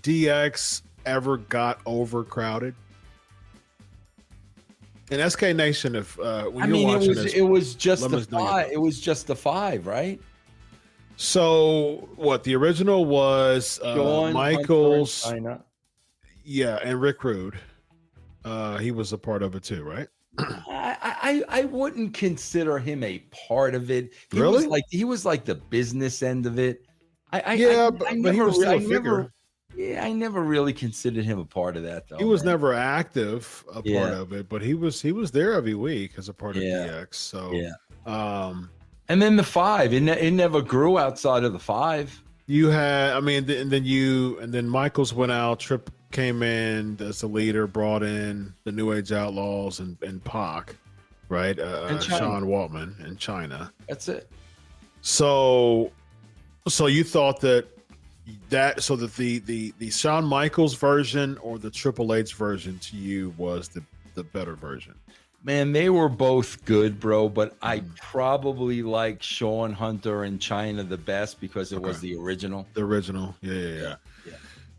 dx 0.00 0.82
ever 1.06 1.36
got 1.36 1.80
overcrowded? 1.86 2.74
In 5.10 5.30
SK 5.30 5.42
Nation, 5.54 5.94
if 5.94 6.18
uh, 6.18 6.44
when 6.44 6.64
I 6.64 6.66
mean, 6.66 6.88
it 6.88 7.06
was 7.06 7.22
this, 7.22 7.34
it 7.34 7.42
was 7.42 7.74
just 7.74 8.08
the 8.08 8.22
five. 8.22 8.72
It 8.72 8.80
was 8.80 8.98
just 8.98 9.26
the 9.26 9.36
five, 9.36 9.86
right? 9.86 10.18
So 11.16 12.08
what? 12.16 12.44
The 12.44 12.56
original 12.56 13.04
was 13.04 13.80
uh, 13.82 14.30
Michaels, 14.32 15.32
yeah, 16.44 16.78
and 16.82 17.00
Rick 17.00 17.24
Rude. 17.24 17.58
Uh, 18.44 18.78
he 18.78 18.90
was 18.90 19.12
a 19.12 19.18
part 19.18 19.42
of 19.42 19.54
it 19.54 19.62
too, 19.62 19.84
right? 19.84 20.08
I, 20.38 20.96
I 21.00 21.60
I 21.60 21.64
wouldn't 21.66 22.14
consider 22.14 22.78
him 22.78 23.04
a 23.04 23.20
part 23.48 23.74
of 23.74 23.90
it. 23.90 24.12
He 24.32 24.40
really? 24.40 24.56
Was 24.56 24.66
like 24.66 24.84
he 24.90 25.04
was 25.04 25.24
like 25.24 25.44
the 25.44 25.54
business 25.54 26.22
end 26.22 26.46
of 26.46 26.58
it. 26.58 26.84
I, 27.32 27.40
I 27.40 27.52
yeah, 27.54 27.86
I, 27.86 27.90
but, 27.90 28.08
I 28.08 28.12
never, 28.12 28.22
but 28.22 28.34
he 28.34 28.40
was 28.40 28.54
still 28.56 28.72
a 28.72 28.80
figure. 28.80 28.98
Never, 28.98 29.32
yeah, 29.76 30.04
I 30.04 30.12
never 30.12 30.42
really 30.42 30.72
considered 30.72 31.24
him 31.24 31.38
a 31.38 31.44
part 31.44 31.76
of 31.76 31.82
that 31.84 32.08
though. 32.08 32.18
He 32.18 32.24
was 32.24 32.44
man. 32.44 32.52
never 32.52 32.74
active 32.74 33.64
a 33.74 33.82
yeah. 33.84 34.00
part 34.00 34.12
of 34.12 34.32
it, 34.32 34.48
but 34.48 34.62
he 34.62 34.74
was 34.74 35.00
he 35.00 35.12
was 35.12 35.30
there 35.30 35.54
every 35.54 35.74
week 35.74 36.12
as 36.16 36.28
a 36.28 36.34
part 36.34 36.56
yeah. 36.56 36.84
of 36.84 37.08
DX. 37.10 37.14
So 37.14 37.52
yeah. 37.52 37.72
Um 38.06 38.70
and 39.08 39.20
then 39.20 39.36
the 39.36 39.42
five, 39.42 39.92
it, 39.92 40.00
ne- 40.00 40.20
it 40.20 40.32
never 40.32 40.62
grew 40.62 40.98
outside 40.98 41.44
of 41.44 41.52
the 41.52 41.58
five. 41.58 42.22
You 42.46 42.68
had, 42.68 43.12
I 43.12 43.20
mean, 43.20 43.48
and 43.50 43.70
then 43.70 43.84
you, 43.84 44.38
and 44.40 44.52
then 44.52 44.68
Michaels 44.68 45.14
went 45.14 45.32
out. 45.32 45.60
Trip 45.60 45.90
came 46.12 46.42
in 46.42 46.96
as 47.00 47.20
the 47.20 47.26
leader, 47.26 47.66
brought 47.66 48.02
in 48.02 48.54
the 48.64 48.72
New 48.72 48.92
Age 48.92 49.12
Outlaws 49.12 49.80
and 49.80 49.96
and 50.02 50.22
Pac, 50.24 50.76
right? 51.28 51.58
Uh, 51.58 51.86
and 51.88 52.02
Sean 52.02 52.44
Waltman 52.44 53.04
in 53.06 53.16
Chyna. 53.16 53.70
That's 53.88 54.08
it. 54.08 54.30
So, 55.00 55.90
so 56.68 56.86
you 56.86 57.04
thought 57.04 57.40
that 57.40 57.66
that 58.48 58.82
so 58.82 58.96
that 58.96 59.14
the 59.16 59.40
the 59.40 59.74
the 59.78 59.90
Shawn 59.90 60.24
Michaels 60.24 60.74
version 60.74 61.36
or 61.38 61.58
the 61.58 61.70
Triple 61.70 62.14
H 62.14 62.34
version 62.34 62.78
to 62.78 62.96
you 62.96 63.34
was 63.36 63.68
the 63.68 63.82
the 64.14 64.24
better 64.24 64.54
version? 64.54 64.94
Man, 65.44 65.72
they 65.72 65.90
were 65.90 66.08
both 66.08 66.64
good, 66.64 66.98
bro. 66.98 67.28
But 67.28 67.56
I 67.60 67.80
mm. 67.80 67.96
probably 67.96 68.82
like 68.82 69.22
Shawn 69.22 69.72
Hunter 69.72 70.24
and 70.24 70.40
Chyna 70.40 70.88
the 70.88 70.96
best 70.96 71.40
because 71.40 71.70
it 71.70 71.76
okay. 71.76 71.84
was 71.84 72.00
the 72.00 72.16
original. 72.16 72.66
The 72.72 72.82
original, 72.82 73.36
yeah, 73.42 73.52
yeah, 73.52 73.68
yeah. 73.68 73.94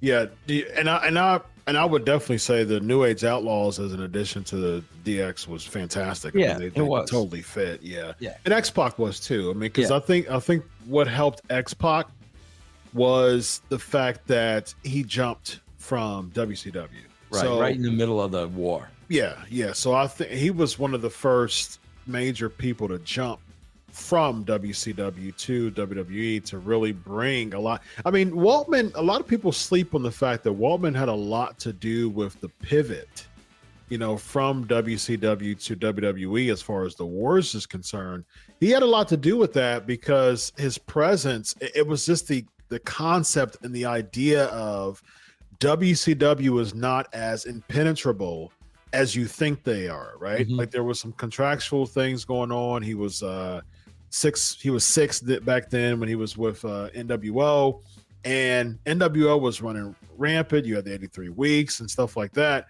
Yeah, 0.01 0.25
yeah. 0.48 0.63
and 0.75 0.89
I 0.89 1.07
and 1.07 1.19
I 1.19 1.39
and 1.67 1.77
I 1.77 1.86
would 1.86 2.05
definitely 2.05 2.39
say 2.39 2.63
the 2.63 2.79
New 2.79 3.03
Age 3.05 3.24
Outlaws 3.24 3.79
as 3.79 3.93
an 3.93 4.03
addition 4.03 4.43
to 4.45 4.55
the 4.55 4.84
DX 5.03 5.48
was 5.48 5.65
fantastic. 5.65 6.34
Yeah, 6.34 6.45
I 6.45 6.50
mean, 6.50 6.60
they, 6.60 6.69
they 6.69 6.81
it 6.81 6.84
was 6.84 7.10
totally 7.10 7.41
fit. 7.41 7.81
Yeah, 7.81 8.13
yeah. 8.19 8.38
And 8.45 8.53
X 8.53 8.69
Pac 8.69 9.00
was 9.00 9.19
too. 9.19 9.50
I 9.50 9.53
mean, 9.53 9.62
because 9.62 9.89
yeah. 9.89 9.98
I 9.98 10.00
think 10.00 10.29
I 10.29 10.39
think 10.39 10.63
what 10.86 11.07
helped 11.07 11.41
X 11.50 11.74
Pac 11.74 12.07
was 12.93 13.62
the 13.69 13.79
fact 13.79 14.27
that 14.27 14.74
he 14.84 15.03
jumped 15.03 15.60
from 15.77 16.31
WCW. 16.31 16.88
Right, 17.36 17.42
so, 17.42 17.60
right 17.60 17.75
in 17.75 17.82
the 17.82 17.92
middle 17.92 18.22
of 18.22 18.32
the 18.32 18.48
war. 18.48 18.89
Yeah, 19.08 19.36
yeah. 19.50 19.74
So 19.74 19.94
I 19.94 20.08
think 20.08 20.32
he 20.32 20.50
was 20.51 20.80
one 20.80 20.94
of 20.94 21.01
the 21.01 21.10
first 21.10 21.80
major 22.08 22.50
people 22.50 22.88
to 22.88 23.00
jump 23.00 23.39
from 23.92 24.44
WCW 24.44 25.36
to 25.38 25.72
WWE 25.72 26.44
to 26.44 26.58
really 26.58 26.92
bring 26.92 27.54
a 27.54 27.60
lot. 27.60 27.82
I 28.04 28.12
mean, 28.12 28.32
Waltman, 28.32 28.92
a 28.96 29.01
lot 29.01 29.22
of 29.22 29.27
people 29.27 29.51
sleep 29.51 29.96
on 29.96 30.04
the 30.04 30.12
fact 30.12 30.44
that 30.44 30.60
Waltman 30.60 30.96
had 30.96 31.08
a 31.08 31.13
lot 31.13 31.58
to 31.60 31.72
do 31.72 32.10
with 32.10 32.39
the 32.42 32.50
pivot, 32.62 33.25
you 33.88 33.98
know, 33.98 34.18
from 34.18 34.68
WCW 34.68 35.63
to 35.63 35.75
WWE 35.77 36.51
as 36.51 36.62
far 36.62 36.84
as 36.84 36.96
the 36.96 37.06
wars 37.06 37.56
is 37.56 37.65
concerned. 37.65 38.25
He 38.60 38.70
had 38.70 38.84
a 38.84 38.88
lot 38.88 39.08
to 39.10 39.18
do 39.18 39.38
with 39.38 39.54
that 39.54 39.88
because 39.88 40.51
his 40.58 40.77
presence, 40.77 41.56
it 41.62 41.88
was 41.88 42.06
just 42.06 42.27
the 42.27 42.44
the 42.70 42.80
concept 42.80 43.58
and 43.62 43.74
the 43.74 43.86
idea 43.86 44.46
of 44.46 45.01
WCW 45.59 46.59
is 46.59 46.74
not 46.74 47.07
as 47.13 47.45
impenetrable 47.45 48.51
as 48.93 49.15
you 49.15 49.25
think 49.25 49.63
they 49.63 49.89
are, 49.89 50.13
right? 50.19 50.47
Mm-hmm. 50.47 50.55
Like 50.55 50.71
there 50.71 50.83
was 50.83 51.00
some 51.00 51.12
contractual 51.13 51.85
things 51.85 52.24
going 52.25 52.51
on. 52.51 52.81
He 52.81 52.93
was 52.93 53.24
uh 53.24 53.62
Syxx 54.12 54.62
he 54.62 54.69
was 54.69 54.83
Syxx 54.83 55.21
back 55.43 55.69
then 55.69 56.00
when 56.00 56.07
he 56.07 56.15
was 56.15 56.38
with 56.38 56.63
uh 56.63 56.89
NWO 56.95 57.81
and 58.24 58.79
NWO 58.85 59.39
was 59.39 59.62
running 59.62 59.95
rampant. 60.17 60.65
You 60.65 60.75
had 60.75 60.85
the 60.85 60.93
83 60.93 61.29
weeks 61.29 61.79
and 61.79 61.89
stuff 61.89 62.15
like 62.15 62.33
that. 62.33 62.67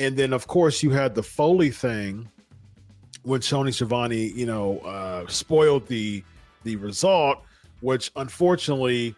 And 0.00 0.16
then 0.16 0.32
of 0.32 0.46
course 0.46 0.82
you 0.82 0.90
had 0.90 1.14
the 1.14 1.22
Foley 1.22 1.70
thing 1.70 2.28
when 3.22 3.40
Tony 3.40 3.72
Schiavone, 3.72 4.32
you 4.32 4.46
know, 4.46 4.78
uh 4.80 5.26
spoiled 5.28 5.86
the 5.86 6.24
the 6.64 6.76
result 6.76 7.44
which 7.84 8.10
unfortunately, 8.16 9.14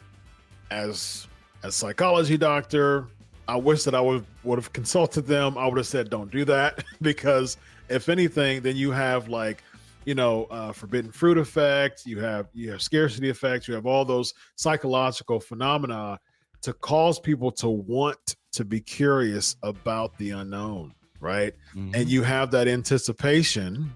as 0.73 1.29
a 1.67 1.73
psychology 1.73 2.37
doctor, 2.37 3.09
I 3.49 3.57
wish 3.57 3.85
that 3.85 3.95
I 3.95 4.01
would 4.01 4.25
would 4.45 4.59
have 4.59 4.73
consulted 4.73 5.27
them. 5.27 5.59
I 5.59 5.67
would 5.67 5.77
have 5.77 5.87
said, 5.87 6.11
"Don't 6.11 6.31
do 6.31 6.45
that," 6.47 6.85
because 7.03 7.57
if 7.89 8.09
anything, 8.09 8.63
then 8.63 8.77
you 8.77 8.91
have 8.93 9.29
like 9.29 9.63
you 10.05 10.15
know 10.15 10.45
uh, 10.45 10.73
forbidden 10.73 11.11
fruit 11.11 11.37
effect 11.37 12.07
you 12.07 12.21
have 12.21 12.49
you 12.55 12.71
have 12.71 12.81
scarcity 12.81 13.29
effects. 13.29 13.69
You 13.69 13.75
have 13.75 13.87
all 13.87 14.05
those 14.05 14.35
psychological 14.55 15.41
phenomena 15.41 16.19
to 16.63 16.73
cause 16.73 17.21
people 17.21 17.51
to 17.53 17.69
want 17.69 18.37
to 18.53 18.65
be 18.65 18.81
curious 18.81 19.57
about 19.63 20.17
the 20.19 20.31
unknown 20.31 20.95
right? 21.21 21.55
Mm-hmm. 21.75 21.95
and 21.95 22.09
you 22.09 22.23
have 22.23 22.51
that 22.53 22.69
anticipation 22.69 23.93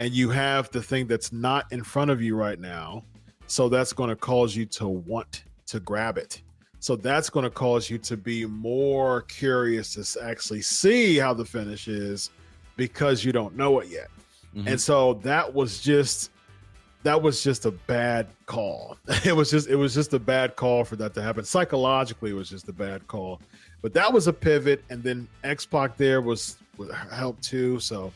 and 0.00 0.12
you 0.12 0.30
have 0.30 0.70
the 0.70 0.82
thing 0.82 1.06
that's 1.06 1.32
not 1.32 1.70
in 1.72 1.82
front 1.82 2.10
of 2.10 2.22
you 2.22 2.34
right 2.34 2.58
now. 2.58 3.04
So 3.46 3.68
that's 3.68 3.92
going 3.92 4.10
to 4.10 4.16
cause 4.16 4.56
you 4.56 4.66
to 4.66 4.88
want 4.88 5.44
to 5.66 5.80
grab 5.80 6.18
it 6.18 6.42
so 6.82 6.96
that's 6.96 7.30
going 7.30 7.44
to 7.44 7.50
cause 7.50 7.88
you 7.88 7.96
to 7.98 8.16
be 8.16 8.44
more 8.44 9.22
curious 9.22 9.94
to 9.94 10.22
actually 10.22 10.62
see 10.62 11.16
how 11.16 11.32
the 11.32 11.44
finish 11.44 11.88
is 11.88 12.30
because 12.76 13.24
you 13.24 13.32
don't 13.32 13.56
know 13.56 13.78
it 13.80 13.88
yet 13.88 14.08
Mm-hmm. 14.54 14.68
And 14.68 14.80
so 14.80 15.14
that 15.22 15.52
was 15.52 15.80
just 15.80 16.30
that 17.02 17.20
was 17.20 17.42
just 17.42 17.66
a 17.66 17.70
bad 17.70 18.28
call. 18.46 18.96
It 19.24 19.34
was 19.34 19.50
just 19.50 19.68
it 19.68 19.76
was 19.76 19.94
just 19.94 20.12
a 20.14 20.18
bad 20.18 20.56
call 20.56 20.84
for 20.84 20.96
that 20.96 21.14
to 21.14 21.22
happen. 21.22 21.44
Psychologically, 21.44 22.30
it 22.30 22.34
was 22.34 22.50
just 22.50 22.68
a 22.68 22.72
bad 22.72 23.06
call. 23.06 23.40
But 23.80 23.94
that 23.94 24.12
was 24.12 24.28
a 24.28 24.32
pivot, 24.32 24.84
and 24.90 25.02
then 25.02 25.26
X 25.42 25.66
Pac 25.66 25.96
there 25.96 26.20
was, 26.20 26.56
was 26.76 26.90
helped 27.10 27.42
too. 27.42 27.80
So 27.80 28.12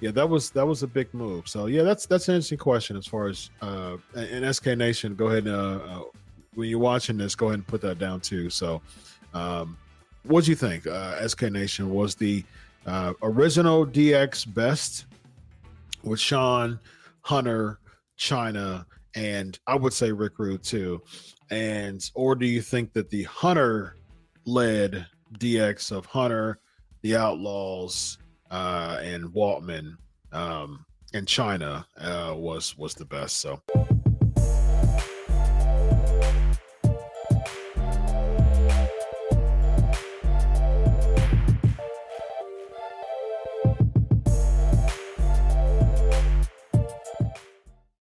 yeah, 0.00 0.10
that 0.12 0.28
was 0.28 0.50
that 0.50 0.66
was 0.66 0.82
a 0.82 0.86
big 0.86 1.12
move. 1.14 1.48
So 1.48 1.66
yeah, 1.66 1.82
that's 1.82 2.06
that's 2.06 2.28
an 2.28 2.34
interesting 2.34 2.58
question 2.58 2.96
as 2.96 3.06
far 3.06 3.28
as 3.28 3.50
uh 3.62 3.96
in 4.14 4.52
SK 4.52 4.66
Nation. 4.76 5.14
Go 5.14 5.28
ahead 5.28 5.46
and 5.46 5.54
uh, 5.54 5.78
uh, 5.84 6.02
when 6.54 6.68
you're 6.68 6.78
watching 6.78 7.16
this, 7.16 7.34
go 7.34 7.46
ahead 7.46 7.58
and 7.58 7.66
put 7.66 7.80
that 7.82 7.98
down 7.98 8.20
too. 8.20 8.50
So 8.50 8.82
um 9.34 9.76
what 10.24 10.44
do 10.44 10.50
you 10.50 10.56
think? 10.56 10.86
Uh 10.86 11.26
SK 11.26 11.42
Nation 11.50 11.90
was 11.90 12.14
the 12.14 12.44
uh 12.86 13.12
original 13.22 13.86
DX 13.86 14.52
best 14.52 15.06
with 16.02 16.20
Shawn, 16.20 16.78
Hunter, 17.20 17.78
Chyna, 18.18 18.84
and 19.14 19.58
I 19.66 19.74
would 19.76 19.92
say 19.92 20.12
Rick 20.12 20.38
Rude 20.38 20.62
too. 20.62 21.02
And 21.50 22.08
or 22.14 22.34
do 22.34 22.46
you 22.46 22.62
think 22.62 22.92
that 22.94 23.10
the 23.10 23.24
Hunter 23.24 23.96
led 24.44 25.06
DX 25.38 25.92
of 25.92 26.06
Hunter, 26.06 26.58
the 27.02 27.16
Outlaws, 27.16 28.18
uh, 28.50 28.98
and 29.02 29.24
Waltman 29.26 29.96
um, 30.32 30.84
and 31.14 31.26
Chyna 31.26 31.84
uh, 31.98 32.34
was 32.36 32.76
was 32.78 32.94
the 32.94 33.04
best? 33.04 33.38
So. 33.38 33.60